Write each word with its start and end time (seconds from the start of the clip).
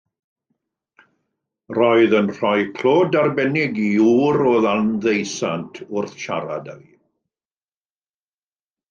Roedd 1.77 2.15
yn 2.19 2.29
rhoi 2.37 2.63
clod 2.79 3.17
arbennig 3.19 3.77
i 3.83 3.89
ŵr 4.05 4.41
o 4.53 4.55
Landdeusant, 4.69 5.79
wrth 5.99 6.17
siarad 6.25 6.73
â 6.75 6.79
mi. 6.81 6.91